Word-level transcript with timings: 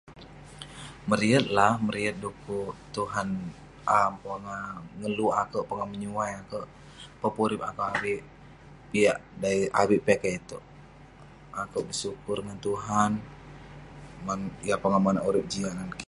Meriyet 1.09 1.45
lah, 1.57 1.73
meriyet 1.85 2.15
dekuk 2.23 2.73
Tuhan 2.95 3.29
um 3.97 4.13
pongah 4.23 4.65
ngeluk 4.99 5.33
akouk, 5.43 5.65
pongah 5.69 5.87
menyuai 5.93 6.31
akouk, 6.41 6.65
pepurip 7.21 7.61
akouk 7.69 7.89
avik 7.95 8.21
piak- 8.91 9.23
avik 9.81 10.01
piak 10.05 10.19
kek 10.23 10.35
itouk. 10.39 10.63
Akouk 11.63 11.83
bersyukur 11.87 12.37
ngan 12.41 12.59
Tuhan 12.67 13.11
man- 14.25 14.55
yah 14.67 14.79
pongah 14.83 15.01
monak 15.05 15.25
urip 15.29 15.45
jiak 15.51 15.73
ngan 15.75 15.89
kik. 15.91 15.99